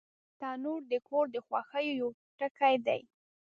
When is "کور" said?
1.07-1.25